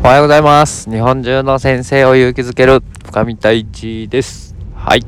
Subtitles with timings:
[0.00, 0.88] おはようございます。
[0.88, 4.54] 日本中の先生を勇気づける深見太一です。
[4.76, 5.04] はい。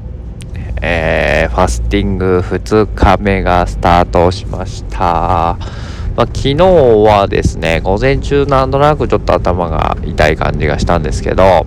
[0.82, 4.98] えー、ファスティング2日目がスタートしました。
[4.98, 11.66] まあ、昨日はですね、午前中なんとなくちょっと頭が痛い感じがしたんですけど、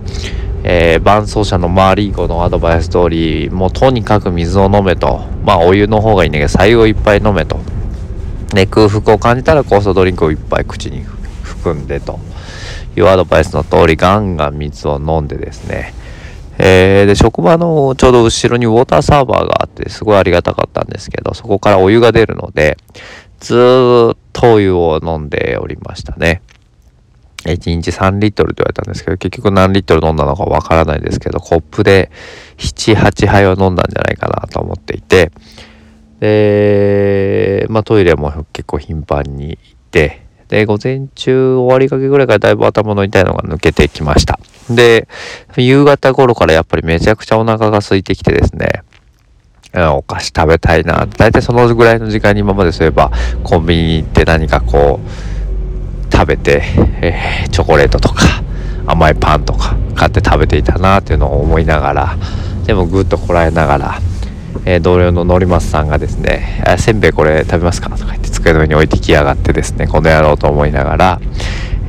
[0.62, 5.22] えー、伴走者のマーリーゴのアドバイス通り、もうとにかく水を飲めと。
[5.44, 7.58] まあ、お湯の方がいいんだけど、白湯をいっぱい飲めと。
[8.52, 11.06] ね、空腹を感じたら酵素ドリンクをいっぱい口に
[11.42, 12.20] 含んでと。
[12.96, 15.94] いうアドバイスの通りガンガン水を飲んでですね、
[16.58, 22.76] えー、で職場のちょうど後ろにウォーターサーバーがあってすごいありがたかったんですけどそこからお湯が出るので
[23.40, 23.54] ず
[24.14, 26.42] っとお湯を飲んでおりましたね。
[27.44, 32.10] 1日3リットルと言われたんですけど結局何リットル飲んだのかわからないですけどコップで
[32.56, 35.30] 78杯は飲んだんじゃないかなと思っていて
[36.20, 40.23] でまあトイレも結構頻繁に行って
[40.54, 44.38] で、午前中終わりかけぐらいからだいぶ頭の痛いのが抜けてきました。
[44.70, 45.08] で、
[45.56, 48.84] 夕方頃からやっぱりめちゃくちゃお腹が空いてきてですね、
[49.74, 51.08] お菓子食べたいな。
[51.18, 53.10] 大体そのぐらいの時間に今までそういえば
[53.42, 56.62] コンビニ行って何かこう食べて、
[57.02, 58.22] えー、チョコレートとか
[58.86, 62.16] 甘いパンとか買って食べていたなっていうのを思いながら、
[62.64, 63.98] でもぐっとこらえながら、
[64.64, 71.20] えー、同僚ののりますさんがですね「せんべいこれ食べますか?」とか言っての上に置いてきやがってですねこの野郎と思いながら、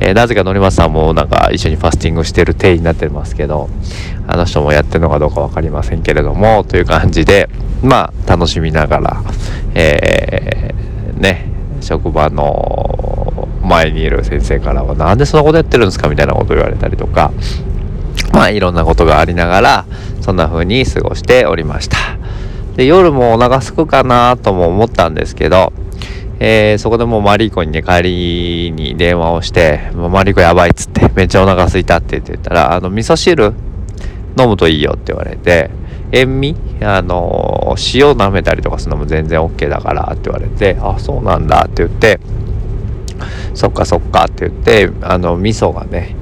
[0.00, 3.68] えー、なぜかのりまさんもなんか一緒にファスティングしてる体になってますけど
[4.26, 7.48] あの人もやってるのかどうか分かりませんけれどもという感じで
[7.82, 9.22] まあ楽しみながら
[9.74, 17.32] えー、ね職場の前にいる先生からは「なんでそんなことやってるんですか?」みたいなこと言われたりとか
[18.32, 19.84] まあいろんなことがありながら
[20.20, 21.96] そんな風に過ごしておりました。
[22.76, 25.72] で夜もお腹すくかなとも思ったんですけど、
[26.38, 33.54] えー、そこでもうマリーコにね帰りに電話をして「マリーコやばい」っつって「めっちゃお腹すいた」って言ったら「あの味噌汁
[34.38, 35.70] 飲むといいよ」って言われて
[36.12, 36.56] 塩味？
[36.82, 42.20] あの塩舐めたりとかするのも全然 OK だからって言われて「あそうなんだ」って言って
[43.54, 46.14] 「そっかそっか」って言ってあの味噌がね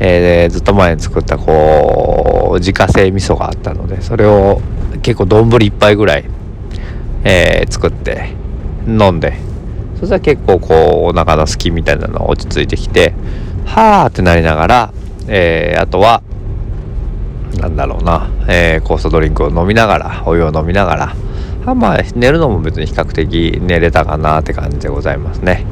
[0.00, 4.60] えー、ずっと前に作ったこう自家製味噌があったのでそれを
[5.02, 6.24] 結構丼1杯ぐらい、
[7.22, 8.30] えー、作って
[8.86, 9.34] 飲んで
[10.04, 10.74] そしたら結構こ
[11.06, 13.14] うお腹の隙みたいなの落ち着いてきて
[13.64, 14.94] はあってなりながら、
[15.28, 16.22] えー、あとは
[17.58, 21.16] なんだろうな、えー、コーストドリンクを飲みながらお湯を飲みながら
[21.64, 25.64] あまあ寝るのも別に比較的寝れたかなって感じでございますね。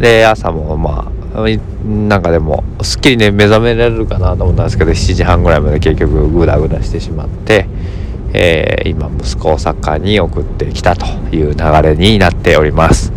[0.00, 7.66] で朝もまあなんかでもすっきりね目覚められるかなと思ったんですけど7時半ぐらいまで結局グダグダしてしまって
[8.32, 13.12] えー、今息子をサッカーに送ってきたという流れになっております、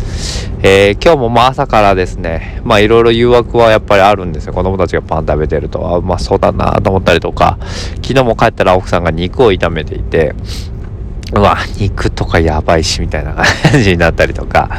[0.66, 4.54] えー、今日もまあ朝からですねまあいろいろ誘惑はやっぱりあるんですよ。
[4.54, 5.86] 子供たちがパン食べてると。
[5.86, 7.58] あうまそうだなと思ったりとか。
[7.96, 10.34] 昨日も帰ったら奥さんが肉を炒めていて
[11.34, 14.70] うわ肉とかやばいしみたいな感じになったりとか。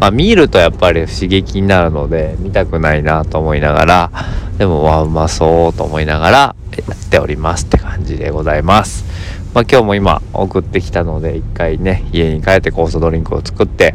[0.00, 4.10] まあ見るとやっぱり刺激になるので見たくないなと思いながら
[4.56, 9.04] でもわうまそうと思いながらやっておりますって感じでございます。
[9.52, 13.94] まあ、今日も今送ってきたので一回ね家に帰って酵素ドリンクを作って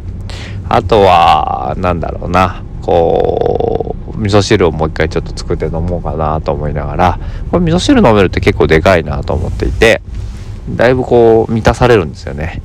[0.74, 2.62] あとは何だろうな。
[2.80, 7.20] こう味噌汁をもう一回ちょっと作って飲もうかなと思いながら。
[7.50, 10.00] これ味噌汁飲めるって結構でかいなと思っていて。
[10.70, 12.62] だいぶこう満たされるんですよね。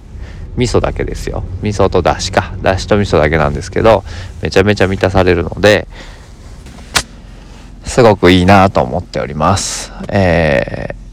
[0.55, 1.43] 味噌だけですよ。
[1.61, 2.53] 味噌とだしか。
[2.61, 4.05] だしと味噌だけなんですけど
[4.41, 5.87] めちゃめちゃ満たされるので
[7.83, 9.91] すごくいいなと思っております。
[10.07, 11.06] えー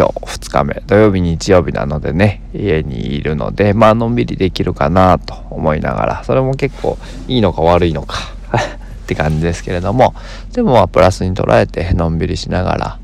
[0.00, 6.96] 今日2日目土曜日日曜日なのでね家にいるのでまあのんびりできるかなと思いながらそれも結構
[7.28, 8.16] いいのか悪いのか
[9.04, 10.14] って感じですけれども
[10.54, 12.98] でもまあプラスに捉えてのんびりしながら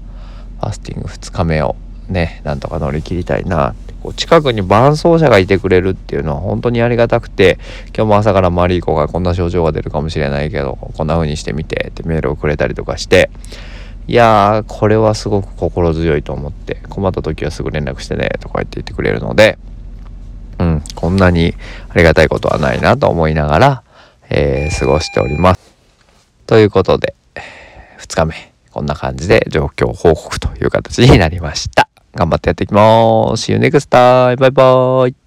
[0.60, 1.76] ファスティング2日目を
[2.08, 7.58] ねなんとか乗り切りたいなこう近くに伴走者がいてくれるっていうのは本当にありがたくて
[7.94, 13.28] 今日も朝からマリーコがこんな症状が出るかもしれないけどこんな風にしてみてってメールをくれたりとかして
[14.08, 19.58] いやー、これはすごく心強いと思って、困った時はすぐ連絡してね、とか言って言ってくれるので、
[20.58, 21.54] うん、こんなに
[21.88, 23.82] ありがたいことはないなと思いながら、
[24.30, 25.60] えー、過ごしております。
[26.46, 27.14] ということで、
[27.98, 31.88] 2日目、こんな感じで状況報告という形になりました。
[32.14, 33.50] 頑張ってやっていきます。
[33.50, 34.36] See you next time.
[34.36, 35.25] バイバイ。